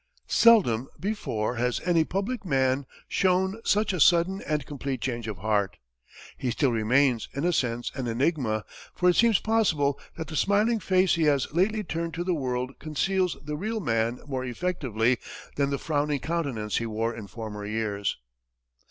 Seldom 0.25 0.87
before 0.99 1.57
has 1.57 1.79
any 1.85 2.03
public 2.03 2.43
man 2.43 2.87
shown 3.07 3.61
such 3.63 3.93
a 3.93 3.99
sudden 3.99 4.41
and 4.47 4.65
complete 4.65 4.99
change 4.99 5.27
of 5.27 5.37
heart. 5.37 5.77
He 6.35 6.49
still 6.49 6.71
remains, 6.71 7.29
in 7.35 7.45
a 7.45 7.53
sense, 7.53 7.91
an 7.93 8.07
enigma, 8.07 8.65
for 8.95 9.09
it 9.11 9.15
seems 9.15 9.37
possible 9.37 9.99
that 10.17 10.25
the 10.27 10.35
smiling 10.35 10.79
face 10.79 11.13
he 11.13 11.25
has 11.25 11.53
lately 11.53 11.83
turned 11.83 12.15
to 12.15 12.23
the 12.23 12.33
world 12.33 12.79
conceals 12.79 13.37
the 13.43 13.55
real 13.55 13.79
man 13.79 14.19
more 14.25 14.43
effectively 14.43 15.19
than 15.55 15.69
the 15.69 15.77
frowning 15.77 16.17
countenance 16.19 16.77
he 16.77 16.87
wore 16.87 17.13
in 17.13 17.27
former 17.27 17.63
years. 17.63 18.17